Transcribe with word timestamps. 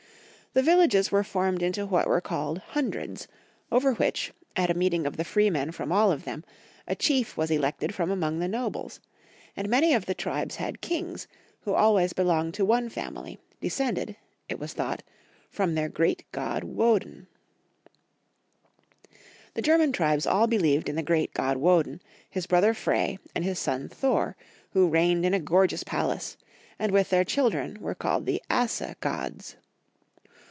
The 0.53 0.61
villages 0.63 1.13
were 1.13 1.23
formed 1.23 1.61
into 1.63 1.85
what 1.85 2.07
were 2.07 2.19
called 2.19 2.57
hundreds, 2.57 3.29
over 3.71 3.93
which, 3.93 4.33
at 4.53 4.69
a 4.69 4.73
meeting 4.73 5.07
of 5.07 5.15
the 5.15 5.23
freemen 5.23 5.71
from 5.71 5.93
all 5.93 6.11
of 6.11 6.25
them, 6.25 6.43
a 6.85 6.93
chief 6.93 7.37
was 7.37 7.49
elected 7.49 7.95
from 7.95 8.11
among 8.11 8.39
the 8.39 8.49
nobles; 8.49 8.99
and 9.55 9.69
many 9.69 9.93
of 9.93 10.07
the 10.07 10.13
tribes 10.13 10.57
had 10.57 10.81
kings, 10.81 11.25
who 11.61 11.73
always 11.73 12.11
belonged 12.11 12.53
to 12.55 12.65
one 12.65 12.89
family, 12.89 13.39
descended, 13.61 14.17
it 14.49 14.59
was 14.59 14.73
thought, 14.73 15.03
from 15.49 15.73
their 15.73 15.87
great 15.87 16.25
god 16.33 16.65
Woden. 16.65 17.27
ANCIENT 17.87 18.35
GERMAN 18.35 18.81
VILLAGE. 19.23 19.53
The 19.53 19.61
German 19.61 19.91
tribes 19.93 20.27
all 20.27 20.47
believeJ 20.49 20.89
in 20.89 20.97
the 20.97 21.01
great 21.01 21.33
god 21.33 21.55
Woden, 21.55 22.01
his 22.29 22.45
brother 22.45 22.73
Frey, 22.73 23.19
and 23.33 23.45
his 23.45 23.57
son 23.57 23.87
Thor, 23.87 24.35
who 24.71 24.91
teigned 24.91 25.25
in 25.25 25.33
a 25.33 25.39
gorgeous 25.39 25.85
palace, 25.85 26.35
and 26.77 26.91
with 26.91 27.09
their 27.09 27.23
children 27.23 27.77
were 27.79 27.95
called 27.95 28.25
the 28.25 28.43
Asa 28.49 28.97
gods. 28.99 29.55